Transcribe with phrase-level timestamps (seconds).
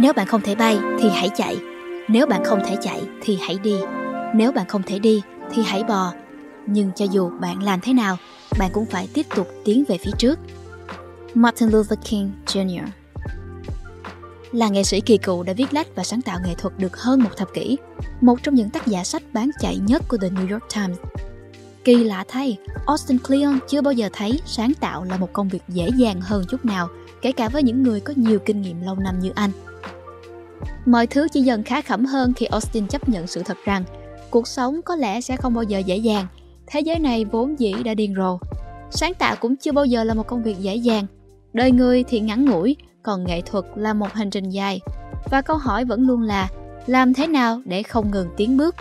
[0.00, 1.56] Nếu bạn không thể bay thì hãy chạy.
[2.08, 3.76] Nếu bạn không thể chạy thì hãy đi.
[4.34, 6.12] Nếu bạn không thể đi thì hãy bò.
[6.66, 8.16] Nhưng cho dù bạn làm thế nào,
[8.58, 10.38] bạn cũng phải tiếp tục tiến về phía trước.
[11.34, 12.86] Martin Luther King Jr.
[14.52, 17.22] Là nghệ sĩ kỳ cựu đã viết lách và sáng tạo nghệ thuật được hơn
[17.22, 17.78] một thập kỷ,
[18.20, 20.98] một trong những tác giả sách bán chạy nhất của The New York Times.
[21.84, 22.56] Kỳ lạ thay,
[22.86, 26.44] Austin Kleon chưa bao giờ thấy sáng tạo là một công việc dễ dàng hơn
[26.48, 26.88] chút nào,
[27.22, 29.50] kể cả với những người có nhiều kinh nghiệm lâu năm như anh.
[30.86, 33.84] Mọi thứ chỉ dần khá khẩm hơn khi Austin chấp nhận sự thật rằng
[34.30, 36.26] cuộc sống có lẽ sẽ không bao giờ dễ dàng.
[36.66, 38.38] Thế giới này vốn dĩ đã điên rồ.
[38.90, 41.06] Sáng tạo cũng chưa bao giờ là một công việc dễ dàng.
[41.52, 44.80] Đời người thì ngắn ngủi, còn nghệ thuật là một hành trình dài.
[45.30, 46.48] Và câu hỏi vẫn luôn là
[46.86, 48.74] làm thế nào để không ngừng tiến bước?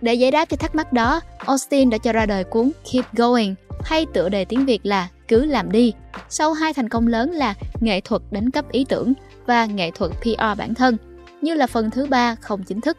[0.00, 3.54] Để giải đáp cho thắc mắc đó, Austin đã cho ra đời cuốn Keep Going
[3.84, 5.92] hay tựa đề tiếng Việt là Cứ làm đi.
[6.28, 9.12] Sau hai thành công lớn là nghệ thuật đánh cắp ý tưởng
[9.46, 10.96] và nghệ thuật PR bản thân,
[11.42, 12.98] như là phần thứ ba không chính thức.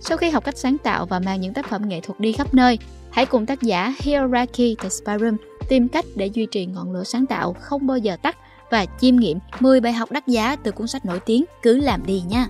[0.00, 2.54] Sau khi học cách sáng tạo và mang những tác phẩm nghệ thuật đi khắp
[2.54, 2.78] nơi,
[3.10, 5.36] hãy cùng tác giả Hiroaki Tesparum
[5.68, 8.36] tìm cách để duy trì ngọn lửa sáng tạo không bao giờ tắt
[8.70, 12.06] và chiêm nghiệm 10 bài học đắt giá từ cuốn sách nổi tiếng Cứ làm
[12.06, 12.46] đi nha.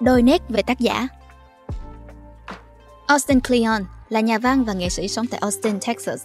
[0.00, 1.08] Đôi nét về tác giả
[3.06, 6.22] Austin Kleon là nhà văn và nghệ sĩ sống tại Austin, Texas,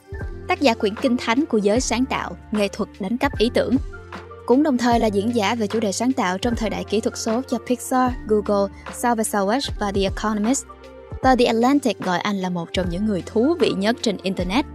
[0.47, 3.75] tác giả quyển kinh thánh của giới sáng tạo, nghệ thuật đánh cắp ý tưởng,
[4.49, 6.99] cũng đồng thời là diễn giả về chủ đề sáng tạo trong thời đại kỹ
[6.99, 10.65] thuật số cho Pixar, Google, South by Southwest và The Economist.
[11.21, 14.65] Tờ The Atlantic gọi anh là một trong những người thú vị nhất trên Internet.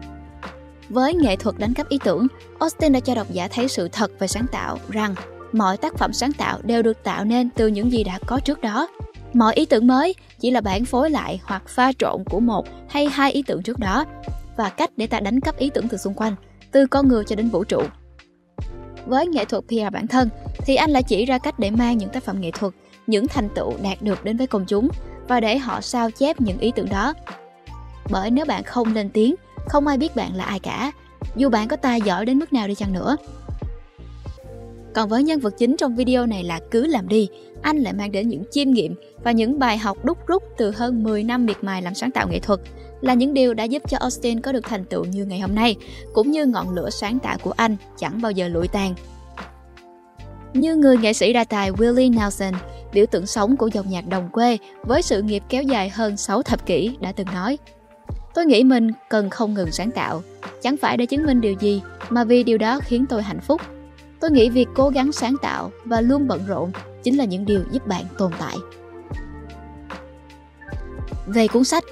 [0.89, 2.27] Với nghệ thuật đánh cắp ý tưởng,
[2.59, 5.15] Austin đã cho độc giả thấy sự thật về sáng tạo rằng
[5.53, 8.61] mọi tác phẩm sáng tạo đều được tạo nên từ những gì đã có trước
[8.61, 8.89] đó.
[9.33, 13.09] Mọi ý tưởng mới chỉ là bản phối lại hoặc pha trộn của một hay
[13.09, 14.05] hai ý tưởng trước đó
[14.57, 16.35] và cách để ta đánh cắp ý tưởng từ xung quanh,
[16.73, 17.83] từ con người cho đến vũ trụ
[19.07, 20.29] với nghệ thuật PR bản thân
[20.67, 22.73] thì anh lại chỉ ra cách để mang những tác phẩm nghệ thuật,
[23.07, 24.89] những thành tựu đạt được đến với công chúng
[25.29, 27.15] và để họ sao chép những ý tưởng đó.
[28.11, 29.35] Bởi nếu bạn không lên tiếng,
[29.69, 30.93] không ai biết bạn là ai cả,
[31.37, 33.17] dù bạn có tài giỏi đến mức nào đi chăng nữa.
[34.95, 37.29] Còn với nhân vật chính trong video này là Cứ làm đi,
[37.65, 41.03] anh lại mang đến những chiêm nghiệm và những bài học đúc rút từ hơn
[41.03, 42.61] 10 năm miệt mài làm sáng tạo nghệ thuật
[43.01, 45.77] là những điều đã giúp cho Austin có được thành tựu như ngày hôm nay,
[46.15, 48.95] cũng như ngọn lửa sáng tạo của anh chẳng bao giờ lụi tàn.
[50.55, 52.53] Như người nghệ sĩ đa tài Willie Nelson,
[52.93, 56.43] biểu tượng sống của dòng nhạc đồng quê với sự nghiệp kéo dài hơn 6
[56.43, 57.59] thập kỷ đã từng nói
[58.35, 60.23] Tôi nghĩ mình cần không ngừng sáng tạo,
[60.63, 63.61] chẳng phải để chứng minh điều gì mà vì điều đó khiến tôi hạnh phúc.
[64.25, 66.71] Tôi nghĩ việc cố gắng sáng tạo và luôn bận rộn
[67.03, 68.57] chính là những điều giúp bạn tồn tại.
[71.27, 71.85] Về cuốn sách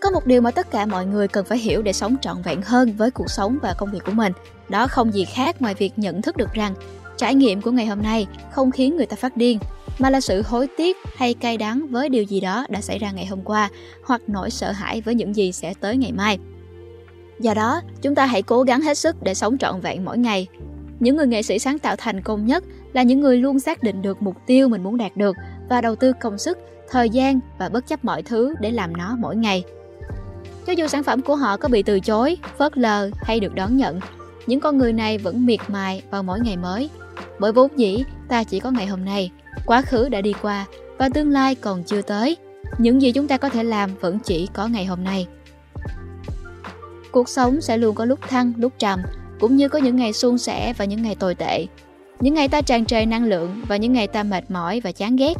[0.00, 2.62] có một điều mà tất cả mọi người cần phải hiểu để sống trọn vẹn
[2.62, 4.32] hơn với cuộc sống và công việc của mình.
[4.68, 6.74] Đó không gì khác ngoài việc nhận thức được rằng
[7.16, 9.58] trải nghiệm của ngày hôm nay không khiến người ta phát điên,
[9.98, 13.10] mà là sự hối tiếc hay cay đắng với điều gì đó đã xảy ra
[13.10, 13.68] ngày hôm qua
[14.04, 16.38] hoặc nỗi sợ hãi với những gì sẽ tới ngày mai.
[17.40, 20.46] Do đó, chúng ta hãy cố gắng hết sức để sống trọn vẹn mỗi ngày.
[21.00, 24.02] Những người nghệ sĩ sáng tạo thành công nhất là những người luôn xác định
[24.02, 25.36] được mục tiêu mình muốn đạt được
[25.68, 26.58] và đầu tư công sức,
[26.90, 29.64] thời gian và bất chấp mọi thứ để làm nó mỗi ngày.
[30.66, 33.76] Cho dù sản phẩm của họ có bị từ chối, phớt lờ hay được đón
[33.76, 34.00] nhận,
[34.46, 36.90] những con người này vẫn miệt mài vào mỗi ngày mới.
[37.38, 39.30] Bởi vốn dĩ, ta chỉ có ngày hôm nay,
[39.66, 40.66] quá khứ đã đi qua
[40.98, 42.36] và tương lai còn chưa tới.
[42.78, 45.26] Những gì chúng ta có thể làm vẫn chỉ có ngày hôm nay.
[47.12, 49.00] Cuộc sống sẽ luôn có lúc thăng, lúc trầm,
[49.40, 51.66] cũng như có những ngày suôn sẻ và những ngày tồi tệ.
[52.20, 55.16] Những ngày ta tràn trề năng lượng và những ngày ta mệt mỏi và chán
[55.16, 55.34] ghét.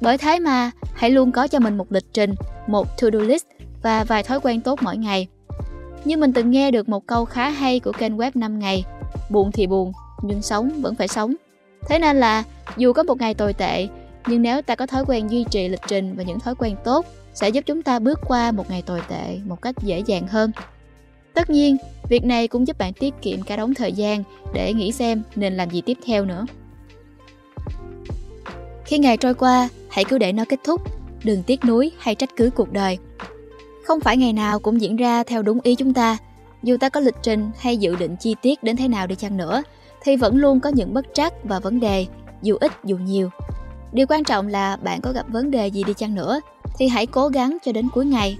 [0.00, 2.34] Bởi thế mà, hãy luôn có cho mình một lịch trình,
[2.66, 3.44] một to-do list
[3.82, 5.28] và vài thói quen tốt mỗi ngày.
[6.04, 8.84] Như mình từng nghe được một câu khá hay của kênh web 5 ngày,
[9.30, 9.92] buồn thì buồn,
[10.22, 11.34] nhưng sống vẫn phải sống.
[11.88, 12.44] Thế nên là
[12.76, 13.88] dù có một ngày tồi tệ,
[14.26, 17.06] nhưng nếu ta có thói quen duy trì lịch trình và những thói quen tốt
[17.34, 20.50] sẽ giúp chúng ta bước qua một ngày tồi tệ một cách dễ dàng hơn.
[21.34, 21.76] Tất nhiên,
[22.08, 24.22] việc này cũng giúp bạn tiết kiệm cả đống thời gian
[24.54, 26.46] để nghĩ xem nên làm gì tiếp theo nữa.
[28.84, 30.80] Khi ngày trôi qua, hãy cứ để nó kết thúc,
[31.24, 32.98] đừng tiếc nuối hay trách cứ cuộc đời.
[33.84, 36.18] Không phải ngày nào cũng diễn ra theo đúng ý chúng ta.
[36.62, 39.36] Dù ta có lịch trình hay dự định chi tiết đến thế nào đi chăng
[39.36, 39.62] nữa,
[40.02, 42.06] thì vẫn luôn có những bất trắc và vấn đề,
[42.42, 43.30] dù ít dù nhiều.
[43.92, 46.40] Điều quan trọng là bạn có gặp vấn đề gì đi chăng nữa,
[46.78, 48.38] thì hãy cố gắng cho đến cuối ngày.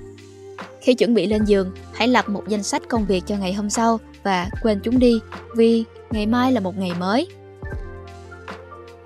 [0.81, 3.71] Khi chuẩn bị lên giường, hãy lập một danh sách công việc cho ngày hôm
[3.71, 5.21] sau và quên chúng đi,
[5.57, 7.29] vì ngày mai là một ngày mới.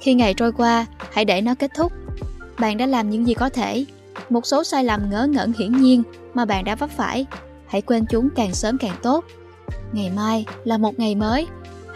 [0.00, 1.92] Khi ngày trôi qua, hãy để nó kết thúc.
[2.58, 3.84] Bạn đã làm những gì có thể,
[4.28, 6.02] một số sai lầm ngớ ngẩn hiển nhiên
[6.34, 7.26] mà bạn đã vấp phải
[7.66, 9.24] hãy quên chúng càng sớm càng tốt
[9.92, 11.46] ngày mai là một ngày mới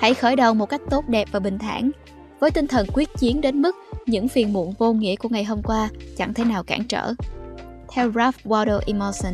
[0.01, 1.91] Hãy khởi đầu một cách tốt đẹp và bình thản,
[2.39, 3.77] với tinh thần quyết chiến đến mức
[4.07, 7.15] những phiền muộn vô nghĩa của ngày hôm qua chẳng thể nào cản trở.
[7.93, 9.33] Theo Ralph Waldo Emerson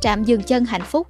[0.00, 1.06] Trạm dừng chân hạnh phúc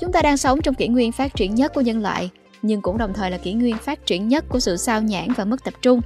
[0.00, 2.30] Chúng ta đang sống trong kỷ nguyên phát triển nhất của nhân loại,
[2.62, 5.44] nhưng cũng đồng thời là kỷ nguyên phát triển nhất của sự sao nhãn và
[5.44, 6.00] mất tập trung.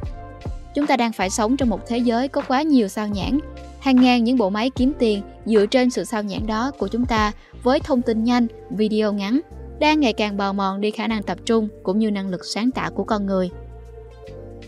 [0.74, 3.38] Chúng ta đang phải sống trong một thế giới có quá nhiều sao nhãn,
[3.80, 7.06] hàng ngàn những bộ máy kiếm tiền dựa trên sự sao nhãn đó của chúng
[7.06, 7.32] ta
[7.62, 9.40] với thông tin nhanh, video ngắn,
[9.80, 12.70] đang ngày càng bào mòn đi khả năng tập trung cũng như năng lực sáng
[12.70, 13.50] tạo của con người.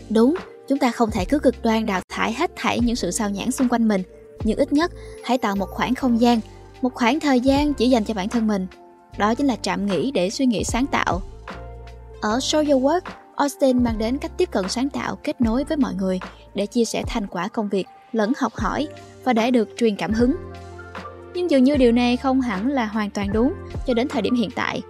[0.09, 0.35] Đúng,
[0.67, 3.51] chúng ta không thể cứ cực đoan đào thải hết thảy những sự sao nhãn
[3.51, 4.01] xung quanh mình,
[4.43, 4.91] nhưng ít nhất
[5.23, 6.39] hãy tạo một khoảng không gian,
[6.81, 8.67] một khoảng thời gian chỉ dành cho bản thân mình.
[9.17, 11.21] Đó chính là trạm nghỉ để suy nghĩ sáng tạo.
[12.21, 13.01] Ở Show Your Work,
[13.35, 16.19] Austin mang đến cách tiếp cận sáng tạo kết nối với mọi người
[16.53, 18.87] để chia sẻ thành quả công việc lẫn học hỏi
[19.23, 20.35] và để được truyền cảm hứng.
[21.33, 23.53] Nhưng dường như điều này không hẳn là hoàn toàn đúng
[23.87, 24.81] cho đến thời điểm hiện tại.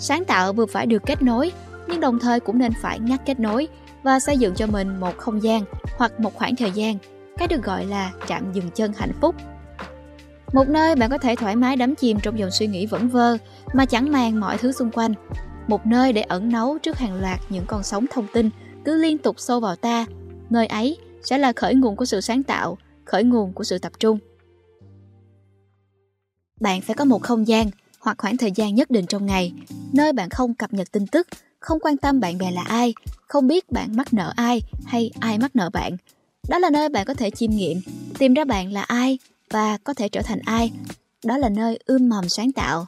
[0.00, 1.52] Sáng tạo vừa phải được kết nối,
[1.86, 3.68] nhưng đồng thời cũng nên phải ngắt kết nối
[4.02, 5.62] và xây dựng cho mình một không gian
[5.96, 6.98] hoặc một khoảng thời gian,
[7.38, 9.34] cái được gọi là trạm dừng chân hạnh phúc.
[10.52, 13.36] Một nơi bạn có thể thoải mái đắm chìm trong dòng suy nghĩ vẩn vơ
[13.72, 15.14] mà chẳng màng mọi thứ xung quanh.
[15.66, 18.50] Một nơi để ẩn náu trước hàng loạt những con sóng thông tin
[18.84, 20.06] cứ liên tục xô vào ta.
[20.50, 23.92] Nơi ấy sẽ là khởi nguồn của sự sáng tạo, khởi nguồn của sự tập
[24.00, 24.18] trung.
[26.60, 27.70] Bạn phải có một không gian
[28.00, 29.52] hoặc khoảng thời gian nhất định trong ngày,
[29.92, 31.26] nơi bạn không cập nhật tin tức,
[31.60, 32.94] không quan tâm bạn bè là ai,
[33.28, 35.96] không biết bạn mắc nợ ai hay ai mắc nợ bạn.
[36.48, 37.80] Đó là nơi bạn có thể chiêm nghiệm,
[38.18, 39.18] tìm ra bạn là ai
[39.50, 40.72] và có thể trở thành ai.
[41.24, 42.86] Đó là nơi ươm mầm sáng tạo.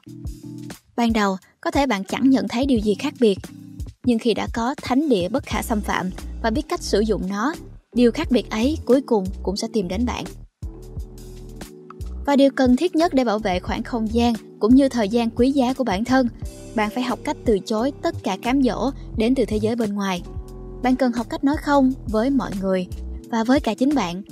[0.96, 3.38] Ban đầu, có thể bạn chẳng nhận thấy điều gì khác biệt,
[4.04, 6.10] nhưng khi đã có thánh địa bất khả xâm phạm
[6.42, 7.54] và biết cách sử dụng nó
[7.94, 10.24] điều khác biệt ấy cuối cùng cũng sẽ tìm đến bạn
[12.26, 15.30] và điều cần thiết nhất để bảo vệ khoảng không gian cũng như thời gian
[15.30, 16.28] quý giá của bản thân
[16.74, 19.94] bạn phải học cách từ chối tất cả cám dỗ đến từ thế giới bên
[19.94, 20.22] ngoài
[20.82, 22.86] bạn cần học cách nói không với mọi người
[23.30, 24.22] và với cả chính bạn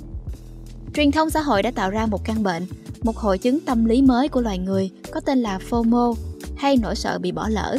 [0.93, 2.67] truyền thông xã hội đã tạo ra một căn bệnh
[3.01, 6.13] một hội chứng tâm lý mới của loài người có tên là fomo
[6.57, 7.77] hay nỗi sợ bị bỏ lỡ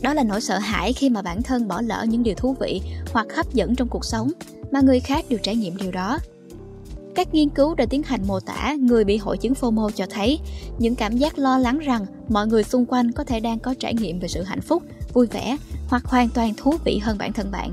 [0.00, 2.80] đó là nỗi sợ hãi khi mà bản thân bỏ lỡ những điều thú vị
[3.12, 4.30] hoặc hấp dẫn trong cuộc sống
[4.70, 6.18] mà người khác đều trải nghiệm điều đó.
[7.14, 10.38] Các nghiên cứu đã tiến hành mô tả người bị hội chứng FOMO cho thấy
[10.78, 13.94] những cảm giác lo lắng rằng mọi người xung quanh có thể đang có trải
[13.94, 14.82] nghiệm về sự hạnh phúc,
[15.12, 15.56] vui vẻ
[15.88, 17.72] hoặc hoàn toàn thú vị hơn bản thân bạn.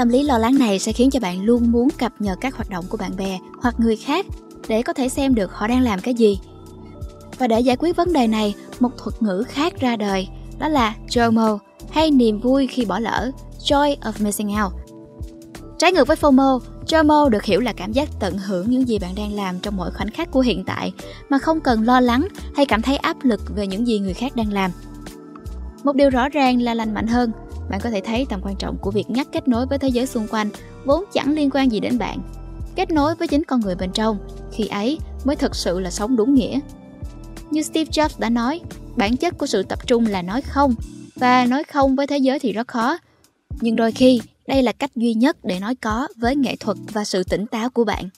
[0.00, 2.70] Tâm lý lo lắng này sẽ khiến cho bạn luôn muốn cập nhật các hoạt
[2.70, 4.26] động của bạn bè hoặc người khác
[4.68, 6.40] để có thể xem được họ đang làm cái gì.
[7.38, 10.94] Và để giải quyết vấn đề này, một thuật ngữ khác ra đời, đó là
[11.08, 11.58] JOMO
[11.90, 14.72] hay niềm vui khi bỏ lỡ, Joy of Missing Out
[15.78, 19.14] Trái ngược với FOMO, JOMO được hiểu là cảm giác tận hưởng những gì bạn
[19.16, 20.92] đang làm trong mỗi khoảnh khắc của hiện tại
[21.28, 24.36] mà không cần lo lắng hay cảm thấy áp lực về những gì người khác
[24.36, 24.70] đang làm.
[25.84, 27.32] Một điều rõ ràng là lành mạnh hơn,
[27.70, 30.06] bạn có thể thấy tầm quan trọng của việc ngắt kết nối với thế giới
[30.06, 30.50] xung quanh
[30.84, 32.18] vốn chẳng liên quan gì đến bạn.
[32.76, 34.18] Kết nối với chính con người bên trong,
[34.52, 36.60] khi ấy mới thực sự là sống đúng nghĩa.
[37.50, 38.60] Như Steve Jobs đã nói,
[38.96, 40.74] bản chất của sự tập trung là nói không,
[41.14, 42.98] và nói không với thế giới thì rất khó.
[43.60, 47.04] Nhưng đôi khi đây là cách duy nhất để nói có với nghệ thuật và
[47.04, 48.08] sự tỉnh táo của bạn.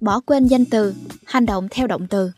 [0.00, 0.94] Bỏ quên danh từ,
[1.26, 2.32] hành động theo động từ.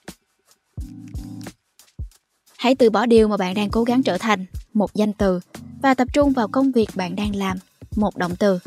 [2.58, 5.40] Hãy từ bỏ điều mà bạn đang cố gắng trở thành, một danh từ,
[5.82, 7.58] và tập trung vào công việc bạn đang làm,
[7.96, 8.58] một động từ.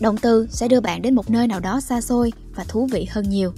[0.00, 3.06] Động từ sẽ đưa bạn đến một nơi nào đó xa xôi và thú vị
[3.10, 3.52] hơn nhiều.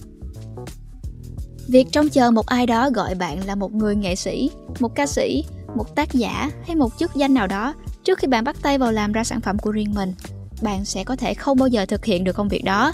[1.68, 5.06] Việc trông chờ một ai đó gọi bạn là một người nghệ sĩ, một ca
[5.06, 5.44] sĩ,
[5.76, 8.92] một tác giả hay một chức danh nào đó trước khi bạn bắt tay vào
[8.92, 10.14] làm ra sản phẩm của riêng mình
[10.62, 12.92] bạn sẽ có thể không bao giờ thực hiện được công việc đó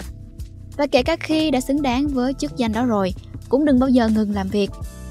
[0.77, 3.13] và kể cả khi đã xứng đáng với chức danh đó rồi
[3.49, 4.69] cũng đừng bao giờ ngừng làm việc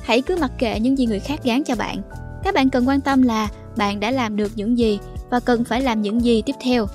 [0.08, 2.02] hãy cứ mặc kệ những gì người khác gán cho bạn.
[2.44, 4.98] Các bạn cần quan tâm là bạn đã làm được những gì
[5.30, 6.86] và cần phải làm những gì tiếp theo.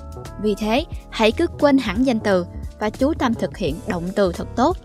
[0.42, 2.46] Vì thế, hãy cứ quên hẳn danh từ
[2.78, 4.76] và chú tâm thực hiện động từ thật tốt.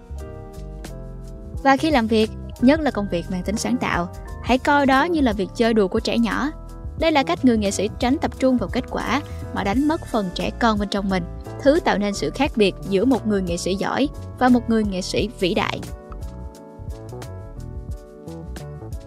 [1.64, 2.32] Và khi làm việc,
[2.62, 4.08] nhất là công việc mang tính sáng tạo,
[4.44, 6.52] hãy coi đó như là việc chơi đùa của trẻ nhỏ.
[7.00, 9.22] Đây là cách người nghệ sĩ tránh tập trung vào kết quả
[9.54, 11.24] mà đánh mất phần trẻ con bên trong mình,
[11.64, 14.08] thứ tạo nên sự khác biệt giữa một người nghệ sĩ giỏi
[14.40, 15.80] và một người nghệ sĩ vĩ đại.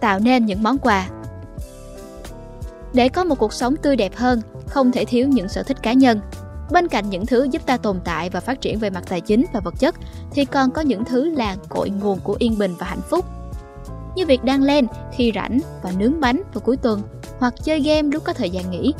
[0.03, 1.09] Tạo nên những món quà
[2.93, 5.93] để có một cuộc sống tươi đẹp hơn không thể thiếu những sở thích cá
[5.93, 6.19] nhân
[6.71, 9.45] bên cạnh những thứ giúp ta tồn tại và phát triển về mặt tài chính
[9.53, 9.95] và vật chất
[10.31, 13.25] thì còn có những thứ là cội nguồn của yên bình và hạnh phúc
[14.15, 17.01] như việc đăng lên khi rảnh và nướng bánh vào cuối tuần
[17.39, 18.93] hoặc chơi game lúc có thời gian nghỉ.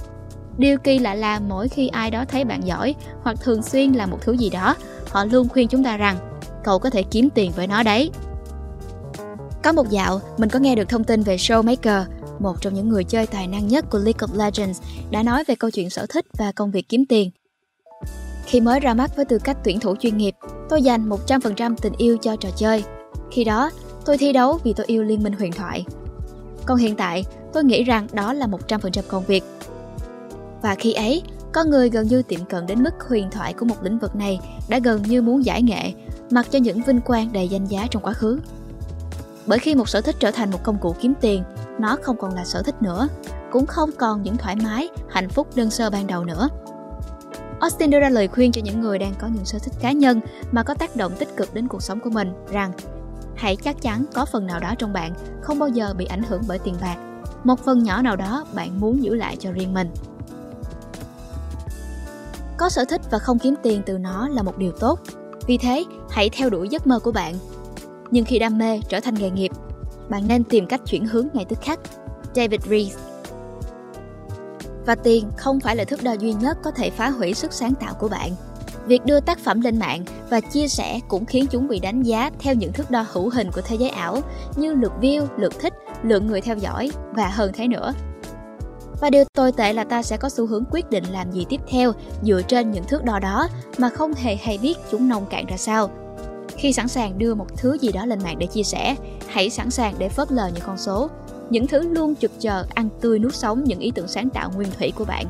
[0.57, 4.11] Điều kỳ lạ là mỗi khi ai đó thấy bạn giỏi hoặc thường xuyên làm
[4.11, 4.75] một thứ gì đó,
[5.09, 6.17] họ luôn khuyên chúng ta rằng
[6.63, 8.11] cậu có thể kiếm tiền với nó đấy.
[9.63, 12.03] Có một dạo, mình có nghe được thông tin về Showmaker,
[12.39, 15.55] một trong những người chơi tài năng nhất của League of Legends, đã nói về
[15.55, 17.31] câu chuyện sở thích và công việc kiếm tiền.
[18.45, 20.35] Khi mới ra mắt với tư cách tuyển thủ chuyên nghiệp,
[20.69, 22.83] tôi dành 100% tình yêu cho trò chơi.
[23.31, 23.71] Khi đó,
[24.05, 25.85] tôi thi đấu vì tôi yêu Liên minh huyền thoại.
[26.65, 29.43] Còn hiện tại, tôi nghĩ rằng đó là 100% công việc.
[30.61, 33.83] Và khi ấy, có người gần như tiệm cận đến mức huyền thoại của một
[33.83, 34.39] lĩnh vực này
[34.69, 35.93] đã gần như muốn giải nghệ,
[36.29, 38.39] mặc cho những vinh quang đầy danh giá trong quá khứ.
[39.45, 41.43] Bởi khi một sở thích trở thành một công cụ kiếm tiền,
[41.79, 43.07] nó không còn là sở thích nữa,
[43.51, 46.49] cũng không còn những thoải mái, hạnh phúc đơn sơ ban đầu nữa.
[47.59, 50.21] Austin đưa ra lời khuyên cho những người đang có những sở thích cá nhân
[50.51, 52.71] mà có tác động tích cực đến cuộc sống của mình rằng
[53.35, 56.41] hãy chắc chắn có phần nào đó trong bạn không bao giờ bị ảnh hưởng
[56.47, 56.97] bởi tiền bạc.
[57.43, 59.89] Một phần nhỏ nào đó bạn muốn giữ lại cho riêng mình.
[62.57, 64.99] Có sở thích và không kiếm tiền từ nó là một điều tốt.
[65.47, 67.35] Vì thế, hãy theo đuổi giấc mơ của bạn.
[68.11, 69.51] Nhưng khi đam mê trở thành nghề nghiệp,
[70.09, 71.79] bạn nên tìm cách chuyển hướng ngay tức khắc.
[72.35, 72.97] David Rees
[74.85, 77.73] Và tiền không phải là thước đo duy nhất có thể phá hủy sức sáng
[77.75, 78.31] tạo của bạn.
[78.85, 82.29] Việc đưa tác phẩm lên mạng và chia sẻ cũng khiến chúng bị đánh giá
[82.39, 84.21] theo những thước đo hữu hình của thế giới ảo
[84.55, 87.93] như lượt view, lượt thích, lượng người theo dõi và hơn thế nữa.
[89.01, 91.61] Và điều tồi tệ là ta sẽ có xu hướng quyết định làm gì tiếp
[91.67, 91.91] theo
[92.23, 95.57] dựa trên những thước đo đó mà không hề hay biết chúng nông cạn ra
[95.57, 95.89] sao.
[96.57, 98.95] Khi sẵn sàng đưa một thứ gì đó lên mạng để chia sẻ,
[99.27, 101.09] hãy sẵn sàng để phớt lờ những con số,
[101.49, 104.69] những thứ luôn trực chờ ăn tươi nuốt sống những ý tưởng sáng tạo nguyên
[104.79, 105.25] thủy của bạn.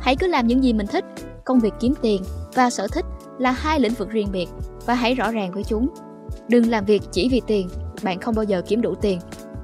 [0.00, 1.04] Hãy cứ làm những gì mình thích,
[1.44, 2.22] công việc kiếm tiền
[2.54, 3.04] và sở thích
[3.38, 4.46] là hai lĩnh vực riêng biệt
[4.86, 5.88] và hãy rõ ràng với chúng.
[6.48, 7.68] Đừng làm việc chỉ vì tiền,
[8.02, 9.18] bạn không bao giờ kiếm đủ tiền.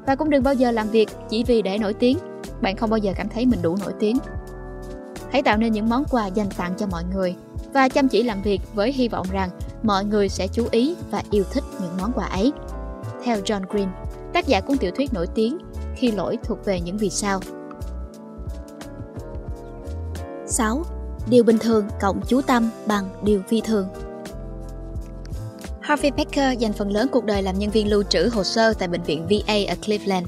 [0.06, 2.18] Và cũng đừng bao giờ làm việc chỉ vì để nổi tiếng,
[2.60, 4.16] bạn không bao giờ cảm thấy mình đủ nổi tiếng.
[5.30, 7.34] Hãy tạo nên những món quà dành tặng cho mọi người
[7.76, 9.50] và chăm chỉ làm việc với hy vọng rằng
[9.82, 12.52] mọi người sẽ chú ý và yêu thích những món quà ấy.
[13.24, 13.88] Theo John Green,
[14.32, 15.58] tác giả cuốn tiểu thuyết nổi tiếng
[15.96, 17.40] Khi lỗi thuộc về những vì sao.
[20.46, 20.84] 6.
[21.30, 23.88] Điều bình thường cộng chú tâm bằng điều phi thường.
[25.80, 28.88] Harvey Pecker dành phần lớn cuộc đời làm nhân viên lưu trữ hồ sơ tại
[28.88, 30.26] bệnh viện VA ở Cleveland.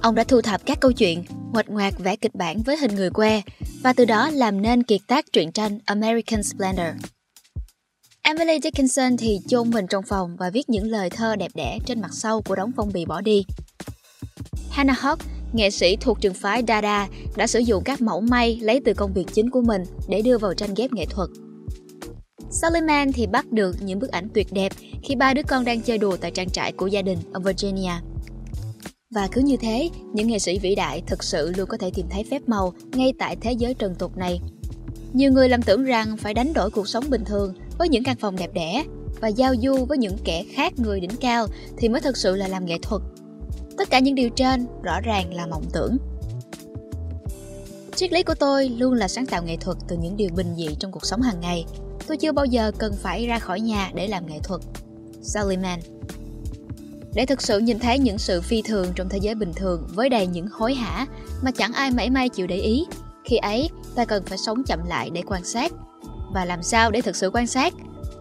[0.00, 3.10] Ông đã thu thập các câu chuyện, nguệch ngoạc vẽ kịch bản với hình người
[3.10, 3.42] que
[3.82, 6.96] và từ đó làm nên kiệt tác truyện tranh American Splendor.
[8.22, 12.00] Emily Dickinson thì chôn mình trong phòng và viết những lời thơ đẹp đẽ trên
[12.00, 13.44] mặt sau của đống phong bì bỏ đi.
[14.70, 15.16] Hannah Hawk,
[15.52, 19.12] nghệ sĩ thuộc trường phái Dada, đã sử dụng các mẫu may lấy từ công
[19.12, 21.28] việc chính của mình để đưa vào tranh ghép nghệ thuật.
[22.50, 25.98] Solomon thì bắt được những bức ảnh tuyệt đẹp khi ba đứa con đang chơi
[25.98, 27.92] đùa tại trang trại của gia đình ở Virginia.
[29.12, 32.06] Và cứ như thế, những nghệ sĩ vĩ đại thực sự luôn có thể tìm
[32.10, 34.40] thấy phép màu ngay tại thế giới trần tục này.
[35.12, 38.16] Nhiều người lầm tưởng rằng phải đánh đổi cuộc sống bình thường với những căn
[38.16, 38.84] phòng đẹp đẽ
[39.20, 42.48] và giao du với những kẻ khác người đỉnh cao thì mới thực sự là
[42.48, 43.02] làm nghệ thuật.
[43.78, 45.96] Tất cả những điều trên rõ ràng là mộng tưởng.
[47.96, 50.68] Triết lý của tôi luôn là sáng tạo nghệ thuật từ những điều bình dị
[50.78, 51.64] trong cuộc sống hàng ngày.
[52.06, 54.60] Tôi chưa bao giờ cần phải ra khỏi nhà để làm nghệ thuật.
[55.22, 55.80] Sullivan
[57.14, 60.08] để thực sự nhìn thấy những sự phi thường trong thế giới bình thường với
[60.08, 61.06] đầy những hối hả
[61.42, 62.86] mà chẳng ai mảy may chịu để ý.
[63.24, 65.72] Khi ấy, ta cần phải sống chậm lại để quan sát.
[66.34, 67.74] Và làm sao để thực sự quan sát?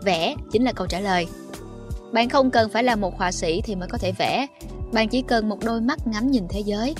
[0.04, 1.28] Vẽ chính là câu trả lời.
[2.12, 4.48] Bạn không cần phải là một họa sĩ thì mới có thể vẽ.
[4.94, 6.96] Bạn chỉ cần một đôi mắt ngắm nhìn thế giới.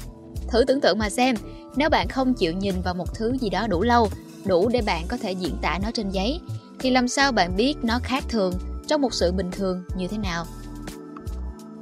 [0.48, 1.36] Thử tưởng tượng mà xem,
[1.76, 4.10] nếu bạn không chịu nhìn vào một thứ gì đó đủ lâu,
[4.46, 6.40] đủ để bạn có thể diễn tả nó trên giấy,
[6.80, 8.54] thì làm sao bạn biết nó khác thường
[8.88, 10.46] trong một sự bình thường như thế nào?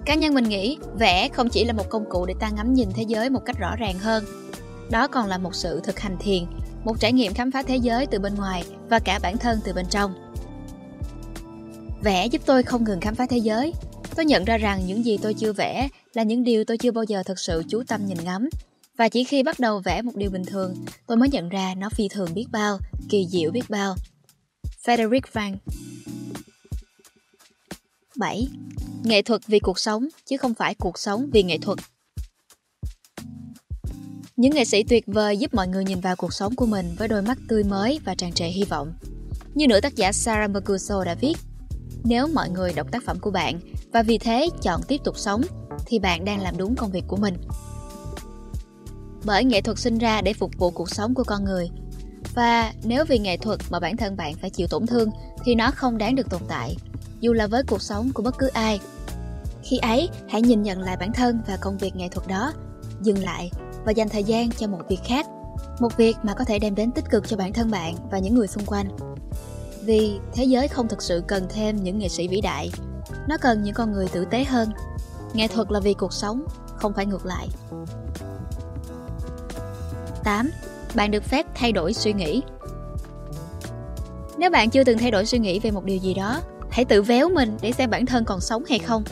[0.09, 2.89] Cá nhân mình nghĩ, vẽ không chỉ là một công cụ để ta ngắm nhìn
[2.95, 4.23] thế giới một cách rõ ràng hơn.
[4.91, 6.45] Đó còn là một sự thực hành thiền,
[6.83, 9.73] một trải nghiệm khám phá thế giới từ bên ngoài và cả bản thân từ
[9.73, 10.13] bên trong.
[12.03, 13.73] Vẽ giúp tôi không ngừng khám phá thế giới.
[14.15, 17.03] Tôi nhận ra rằng những gì tôi chưa vẽ là những điều tôi chưa bao
[17.03, 18.49] giờ thực sự chú tâm nhìn ngắm.
[18.97, 20.75] Và chỉ khi bắt đầu vẽ một điều bình thường,
[21.07, 22.77] tôi mới nhận ra nó phi thường biết bao,
[23.09, 23.95] kỳ diệu biết bao.
[24.85, 25.57] Frederick Van
[28.19, 28.47] 7.
[29.03, 31.79] Nghệ thuật vì cuộc sống, chứ không phải cuộc sống vì nghệ thuật.
[34.35, 37.07] Những nghệ sĩ tuyệt vời giúp mọi người nhìn vào cuộc sống của mình với
[37.07, 38.93] đôi mắt tươi mới và tràn trề hy vọng.
[39.55, 41.33] Như nữ tác giả Sarah Mercuso đã viết,
[42.03, 43.59] nếu mọi người đọc tác phẩm của bạn
[43.91, 45.41] và vì thế chọn tiếp tục sống,
[45.85, 47.33] thì bạn đang làm đúng công việc của mình.
[49.25, 51.69] Bởi nghệ thuật sinh ra để phục vụ cuộc sống của con người.
[52.35, 55.09] Và nếu vì nghệ thuật mà bản thân bạn phải chịu tổn thương
[55.45, 56.75] thì nó không đáng được tồn tại
[57.19, 58.79] dù là với cuộc sống của bất cứ ai.
[59.63, 62.53] Khi ấy, hãy nhìn nhận lại bản thân và công việc nghệ thuật đó,
[63.01, 63.51] dừng lại
[63.85, 65.25] và dành thời gian cho một việc khác,
[65.79, 68.35] một việc mà có thể đem đến tích cực cho bản thân bạn và những
[68.35, 68.87] người xung quanh.
[69.81, 72.71] Vì thế giới không thực sự cần thêm những nghệ sĩ vĩ đại,
[73.27, 74.69] nó cần những con người tử tế hơn.
[75.33, 76.45] Nghệ thuật là vì cuộc sống,
[76.75, 77.47] không phải ngược lại.
[80.23, 80.51] 8.
[80.95, 82.41] Bạn được phép thay đổi suy nghĩ.
[84.37, 87.01] Nếu bạn chưa từng thay đổi suy nghĩ về một điều gì đó, hãy tự
[87.01, 89.03] véo mình để xem bản thân còn sống hay không.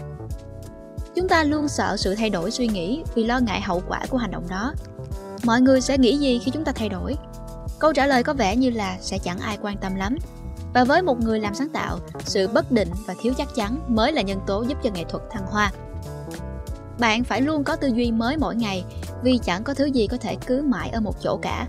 [1.16, 4.18] Chúng ta luôn sợ sự thay đổi suy nghĩ vì lo ngại hậu quả của
[4.18, 4.74] hành động đó.
[5.44, 7.16] Mọi người sẽ nghĩ gì khi chúng ta thay đổi?
[7.80, 10.16] Câu trả lời có vẻ như là sẽ chẳng ai quan tâm lắm.
[10.74, 14.12] Và với một người làm sáng tạo, sự bất định và thiếu chắc chắn mới
[14.12, 15.72] là nhân tố giúp cho nghệ thuật thăng hoa.
[17.00, 18.86] Bạn phải luôn có tư duy mới mỗi ngày
[19.24, 21.68] vì chẳng có thứ gì có thể cứ mãi ở một chỗ cả.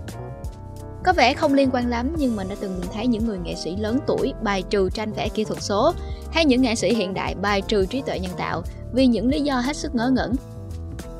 [1.03, 3.55] Có vẻ không liên quan lắm nhưng mình đã từng nhìn thấy những người nghệ
[3.55, 5.93] sĩ lớn tuổi bài trừ tranh vẽ kỹ thuật số
[6.31, 8.63] hay những nghệ sĩ hiện đại bài trừ trí tuệ nhân tạo
[8.93, 10.33] vì những lý do hết sức ngớ ngẩn.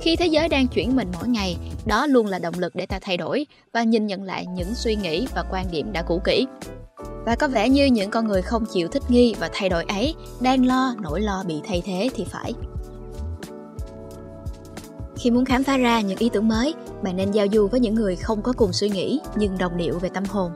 [0.02, 3.00] Khi thế giới đang chuyển mình mỗi ngày, đó luôn là động lực để ta
[3.02, 6.48] thay đổi và nhìn nhận lại những suy nghĩ và quan điểm đã cũ kỹ.
[7.26, 10.16] Và có vẻ như những con người không chịu thích nghi và thay đổi ấy
[10.42, 12.54] đang lo nỗi lo bị thay thế thì phải.
[15.20, 16.74] Khi muốn khám phá ra những ý tưởng mới,
[17.04, 20.00] bạn nên giao du với những người không có cùng suy nghĩ nhưng đồng điệu
[20.00, 20.52] về tâm hồn.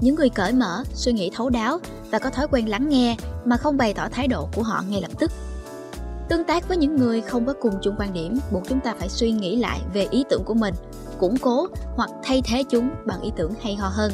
[0.00, 1.78] Những người cởi mở, suy nghĩ thấu đáo
[2.10, 5.00] và có thói quen lắng nghe mà không bày tỏ thái độ của họ ngay
[5.00, 5.30] lập tức.
[6.28, 9.08] Tương tác với những người không có cùng chung quan điểm buộc chúng ta phải
[9.08, 10.74] suy nghĩ lại về ý tưởng của mình,
[11.18, 14.12] củng cố hoặc thay thế chúng bằng ý tưởng hay ho hơn.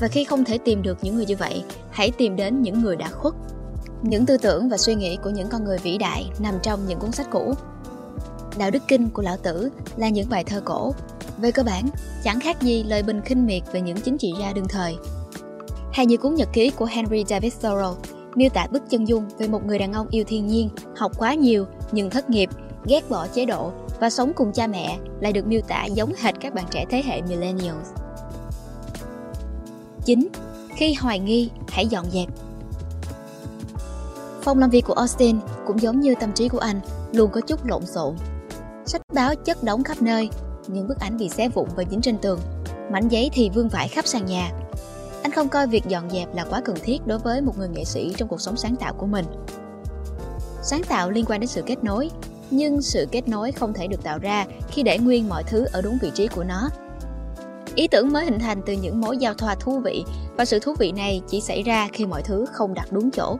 [0.00, 2.96] Và khi không thể tìm được những người như vậy, hãy tìm đến những người
[2.96, 3.34] đã khuất.
[4.02, 6.98] Những tư tưởng và suy nghĩ của những con người vĩ đại nằm trong những
[6.98, 7.54] cuốn sách cũ
[8.58, 10.94] Đạo đức kinh của lão tử là những bài thơ cổ.
[11.38, 11.88] Về cơ bản,
[12.24, 14.96] chẳng khác gì lời bình khinh miệt về những chính trị gia đương thời.
[15.92, 17.96] Hay như cuốn nhật ký của Henry David Thoreau,
[18.34, 21.34] miêu tả bức chân dung về một người đàn ông yêu thiên nhiên, học quá
[21.34, 22.48] nhiều nhưng thất nghiệp,
[22.84, 26.34] ghét bỏ chế độ và sống cùng cha mẹ lại được miêu tả giống hệt
[26.40, 27.88] các bạn trẻ thế hệ millennials.
[30.04, 30.28] 9.
[30.76, 32.28] Khi hoài nghi, hãy dọn dẹp.
[34.42, 36.80] Phòng làm việc của Austin cũng giống như tâm trí của anh,
[37.12, 38.16] luôn có chút lộn xộn
[38.86, 40.30] sách báo chất đống khắp nơi,
[40.66, 42.40] những bức ảnh bị xé vụn và dính trên tường,
[42.92, 44.50] mảnh giấy thì vương vãi khắp sàn nhà.
[45.22, 47.84] Anh không coi việc dọn dẹp là quá cần thiết đối với một người nghệ
[47.84, 49.24] sĩ trong cuộc sống sáng tạo của mình.
[50.62, 52.10] Sáng tạo liên quan đến sự kết nối,
[52.50, 55.82] nhưng sự kết nối không thể được tạo ra khi để nguyên mọi thứ ở
[55.82, 56.68] đúng vị trí của nó.
[57.74, 60.04] Ý tưởng mới hình thành từ những mối giao thoa thú vị
[60.36, 63.36] và sự thú vị này chỉ xảy ra khi mọi thứ không đặt đúng chỗ.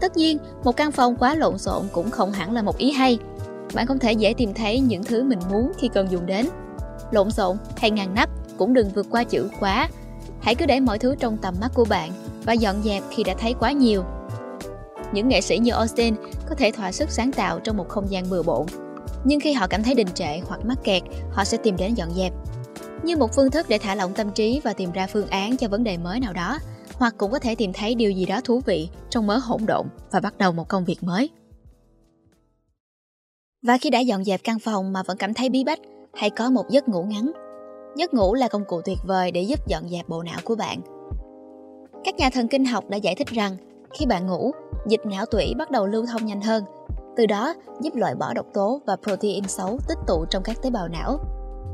[0.00, 3.18] Tất nhiên, một căn phòng quá lộn xộn cũng không hẳn là một ý hay,
[3.74, 6.46] bạn không thể dễ tìm thấy những thứ mình muốn khi cần dùng đến.
[7.10, 9.88] Lộn xộn hay ngàn nắp cũng đừng vượt qua chữ quá.
[10.40, 12.12] Hãy cứ để mọi thứ trong tầm mắt của bạn
[12.44, 14.04] và dọn dẹp khi đã thấy quá nhiều.
[15.12, 16.14] Những nghệ sĩ như Austin
[16.48, 18.66] có thể thỏa sức sáng tạo trong một không gian bừa bộn.
[19.24, 22.10] Nhưng khi họ cảm thấy đình trệ hoặc mắc kẹt, họ sẽ tìm đến dọn
[22.10, 22.32] dẹp.
[23.02, 25.68] Như một phương thức để thả lỏng tâm trí và tìm ra phương án cho
[25.68, 26.58] vấn đề mới nào đó,
[26.94, 29.86] hoặc cũng có thể tìm thấy điều gì đó thú vị trong mớ hỗn độn
[30.10, 31.30] và bắt đầu một công việc mới.
[33.66, 35.78] Và khi đã dọn dẹp căn phòng mà vẫn cảm thấy bí bách,
[36.14, 37.32] hãy có một giấc ngủ ngắn.
[37.96, 40.80] Giấc ngủ là công cụ tuyệt vời để giúp dọn dẹp bộ não của bạn.
[42.04, 43.56] Các nhà thần kinh học đã giải thích rằng
[43.92, 44.50] khi bạn ngủ,
[44.86, 46.64] dịch não tủy bắt đầu lưu thông nhanh hơn,
[47.16, 50.70] từ đó giúp loại bỏ độc tố và protein xấu tích tụ trong các tế
[50.70, 51.18] bào não.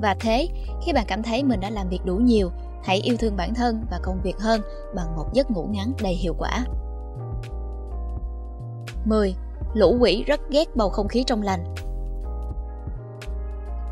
[0.03, 0.49] Và thế,
[0.87, 2.51] khi bạn cảm thấy mình đã làm việc đủ nhiều,
[2.85, 4.61] hãy yêu thương bản thân và công việc hơn
[4.97, 6.65] bằng một giấc ngủ ngắn đầy hiệu quả.
[9.05, 9.35] 10
[9.75, 11.75] lũ quỷ rất ghét bầu không khí trong lành.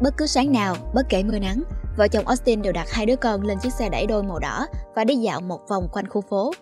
[0.03, 1.63] Bất cứ sáng nào, bất kể mưa nắng,
[1.97, 4.67] vợ chồng Austin đều đặt hai đứa con lên chiếc xe đẩy đôi màu đỏ
[4.95, 6.53] và đi dạo một vòng quanh khu phố.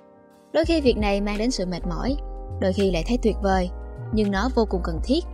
[0.52, 2.16] Đôi khi việc này mang đến sự mệt mỏi,
[2.60, 3.70] đôi khi lại thấy tuyệt vời,
[4.12, 5.24] nhưng nó vô cùng cần thiết.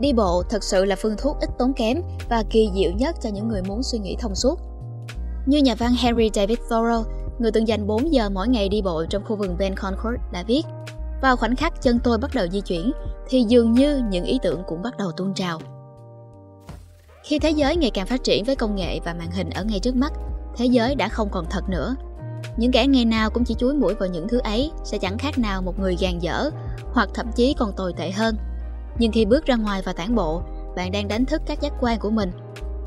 [0.00, 3.30] Đi bộ thật sự là phương thuốc ít tốn kém và kỳ diệu nhất cho
[3.30, 4.60] những người muốn suy nghĩ thông suốt.
[5.46, 7.04] Như nhà văn Henry David Thoreau,
[7.38, 10.44] người từng dành 4 giờ mỗi ngày đi bộ trong khu vườn Ben Concord đã
[10.46, 10.62] viết
[11.26, 12.92] vào khoảnh khắc chân tôi bắt đầu di chuyển,
[13.28, 15.60] thì dường như những ý tưởng cũng bắt đầu tuôn trào.
[17.22, 19.80] Khi thế giới ngày càng phát triển với công nghệ và màn hình ở ngay
[19.80, 20.12] trước mắt,
[20.56, 21.96] thế giới đã không còn thật nữa.
[22.56, 25.38] Những kẻ ngày nào cũng chỉ chúi mũi vào những thứ ấy sẽ chẳng khác
[25.38, 26.50] nào một người gàn dở,
[26.92, 28.36] hoặc thậm chí còn tồi tệ hơn.
[28.98, 30.42] Nhưng khi bước ra ngoài và tản bộ,
[30.76, 32.30] bạn đang đánh thức các giác quan của mình.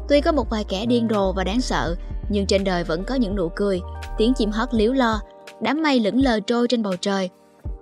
[0.10, 1.96] Tuy có một vài kẻ điên rồ và đáng sợ,
[2.30, 3.82] nhưng trên đời vẫn có những nụ cười,
[4.18, 5.22] tiếng chim hót líu lo,
[5.62, 7.30] đám mây lững lờ trôi trên bầu trời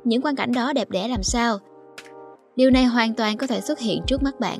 [0.08, 1.58] những quan cảnh đó đẹp đẽ làm sao.
[2.56, 4.60] Điều này hoàn toàn có thể xuất hiện trước mắt bạn.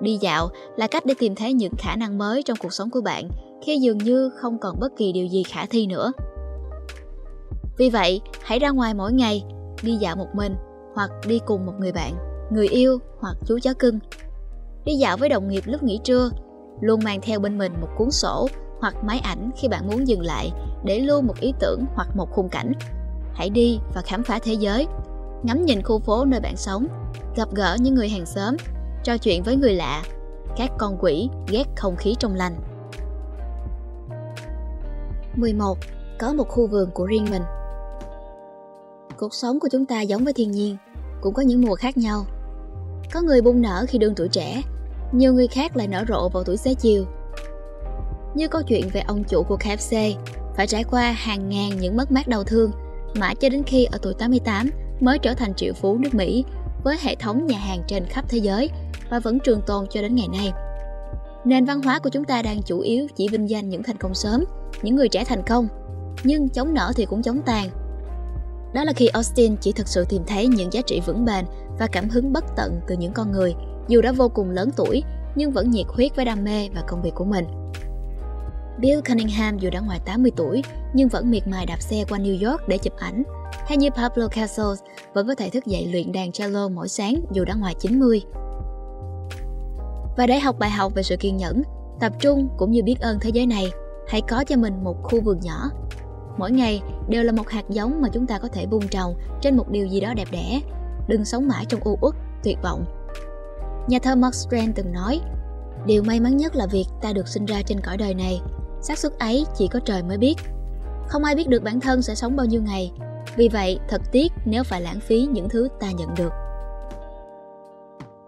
[0.00, 3.00] Đi dạo là cách để tìm thấy những khả năng mới trong cuộc sống của
[3.00, 3.28] bạn
[3.64, 6.12] khi dường như không còn bất kỳ điều gì khả thi nữa.
[7.78, 9.44] Vì vậy, hãy ra ngoài mỗi ngày,
[9.82, 10.54] đi dạo một mình
[10.94, 12.14] hoặc đi cùng một người bạn,
[12.52, 13.98] người yêu hoặc chú chó cưng.
[14.84, 16.30] Đi dạo với đồng nghiệp lúc nghỉ trưa,
[16.80, 18.48] luôn mang theo bên mình một cuốn sổ
[18.80, 20.50] hoặc máy ảnh khi bạn muốn dừng lại
[20.84, 22.72] để lưu một ý tưởng hoặc một khung cảnh
[23.36, 24.86] hãy đi và khám phá thế giới
[25.42, 26.86] ngắm nhìn khu phố nơi bạn sống,
[27.36, 28.56] gặp gỡ những người hàng xóm,
[29.04, 30.02] trò chuyện với người lạ,
[30.56, 32.56] các con quỷ ghét không khí trong lành.
[35.34, 35.78] 11.
[36.18, 37.42] Có một khu vườn của riêng mình
[39.18, 40.76] Cuộc sống của chúng ta giống với thiên nhiên,
[41.20, 42.24] cũng có những mùa khác nhau.
[43.12, 44.62] Có người bung nở khi đương tuổi trẻ,
[45.12, 47.04] nhiều người khác lại nở rộ vào tuổi xế chiều.
[48.34, 50.14] Như câu chuyện về ông chủ của KFC,
[50.56, 52.70] phải trải qua hàng ngàn những mất mát đau thương,
[53.18, 56.44] mãi cho đến khi ở tuổi 88 mới trở thành triệu phú nước Mỹ
[56.84, 58.70] với hệ thống nhà hàng trên khắp thế giới
[59.10, 60.52] và vẫn trường tồn cho đến ngày nay.
[61.44, 64.14] Nền văn hóa của chúng ta đang chủ yếu chỉ vinh danh những thành công
[64.14, 64.44] sớm,
[64.82, 65.68] những người trẻ thành công,
[66.24, 67.70] nhưng chống nở thì cũng chống tàn.
[68.74, 71.44] Đó là khi Austin chỉ thực sự tìm thấy những giá trị vững bền
[71.78, 73.54] và cảm hứng bất tận từ những con người,
[73.88, 75.02] dù đã vô cùng lớn tuổi
[75.34, 77.44] nhưng vẫn nhiệt huyết với đam mê và công việc của mình.
[78.78, 80.62] Bill Cunningham dù đã ngoài 80 tuổi
[80.92, 83.22] nhưng vẫn miệt mài đạp xe qua New York để chụp ảnh,
[83.66, 84.80] hay như Pablo Casals
[85.14, 88.22] vẫn có thể thức dậy luyện đàn cello mỗi sáng dù đã ngoài 90.
[90.16, 91.62] Và để học bài học về sự kiên nhẫn,
[92.00, 93.70] tập trung cũng như biết ơn thế giới này,
[94.08, 95.70] hãy có cho mình một khu vườn nhỏ.
[96.38, 99.56] Mỗi ngày đều là một hạt giống mà chúng ta có thể bung trồng trên
[99.56, 100.60] một điều gì đó đẹp đẽ.
[101.08, 102.84] Đừng sống mãi trong u uất, tuyệt vọng.
[103.88, 105.20] Nhà thơ Mark Strand từng nói,
[105.86, 108.40] Điều may mắn nhất là việc ta được sinh ra trên cõi đời này
[108.86, 110.34] xác suất ấy chỉ có trời mới biết.
[111.08, 112.92] Không ai biết được bản thân sẽ sống bao nhiêu ngày.
[113.36, 116.32] Vì vậy, thật tiếc nếu phải lãng phí những thứ ta nhận được.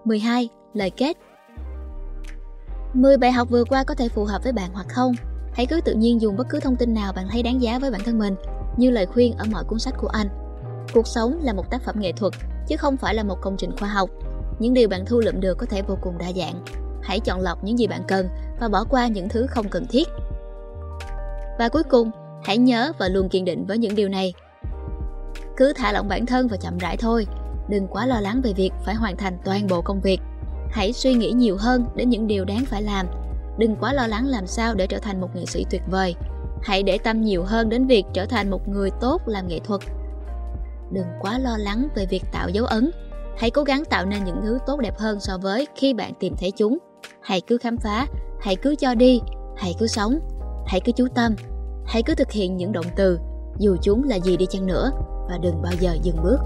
[0.05, 0.49] 12.
[0.75, 1.17] Lời kết
[2.95, 5.13] 10 bài học vừa qua có thể phù hợp với bạn hoặc không.
[5.53, 7.91] Hãy cứ tự nhiên dùng bất cứ thông tin nào bạn thấy đáng giá với
[7.91, 8.35] bản thân mình,
[8.77, 10.29] như lời khuyên ở mọi cuốn sách của anh.
[10.95, 12.33] Cuộc sống là một tác phẩm nghệ thuật,
[12.69, 14.11] chứ không phải là một công trình khoa học.
[14.59, 16.65] Những điều bạn thu lượm được có thể vô cùng đa dạng.
[17.03, 18.29] Hãy chọn lọc những gì bạn cần
[18.61, 20.09] và bỏ qua những thứ không cần thiết.
[21.59, 22.11] Và cuối cùng,
[22.45, 24.33] hãy nhớ và luôn kiên định với những điều này.
[25.57, 27.27] Cứ thả lỏng bản thân và chậm rãi thôi,
[27.69, 30.21] đừng quá lo lắng về việc phải hoàn thành toàn bộ công việc.
[30.71, 33.07] Hãy suy nghĩ nhiều hơn đến những điều đáng phải làm.
[33.59, 36.15] Đừng quá lo lắng làm sao để trở thành một nghệ sĩ tuyệt vời.
[36.63, 39.81] Hãy để tâm nhiều hơn đến việc trở thành một người tốt làm nghệ thuật.
[40.93, 42.91] Đừng quá lo lắng về việc tạo dấu ấn.
[43.39, 46.35] Hãy cố gắng tạo nên những thứ tốt đẹp hơn so với khi bạn tìm
[46.37, 46.79] thấy chúng.
[47.21, 48.07] Hãy cứ khám phá
[48.41, 49.21] hãy cứ cho đi
[49.57, 50.21] hãy cứ sống
[50.69, 51.35] hãy cứ chú tâm.
[51.87, 53.19] Hãy cứ thực hiện những động từ,
[53.59, 54.91] dù chúng là gì đi chăng nữa,
[55.29, 56.39] và đừng bao giờ dừng bước.